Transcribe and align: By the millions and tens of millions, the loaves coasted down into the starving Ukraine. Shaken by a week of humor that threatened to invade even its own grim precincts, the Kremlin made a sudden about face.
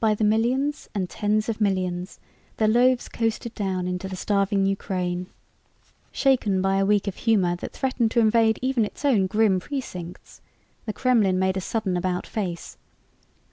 By 0.00 0.16
the 0.16 0.24
millions 0.24 0.88
and 0.92 1.08
tens 1.08 1.48
of 1.48 1.60
millions, 1.60 2.18
the 2.56 2.66
loaves 2.66 3.08
coasted 3.08 3.54
down 3.54 3.86
into 3.86 4.08
the 4.08 4.16
starving 4.16 4.66
Ukraine. 4.66 5.28
Shaken 6.10 6.60
by 6.60 6.78
a 6.78 6.84
week 6.84 7.06
of 7.06 7.14
humor 7.14 7.54
that 7.54 7.72
threatened 7.72 8.10
to 8.10 8.18
invade 8.18 8.58
even 8.60 8.84
its 8.84 9.04
own 9.04 9.28
grim 9.28 9.60
precincts, 9.60 10.40
the 10.84 10.92
Kremlin 10.92 11.38
made 11.38 11.56
a 11.56 11.60
sudden 11.60 11.96
about 11.96 12.26
face. 12.26 12.76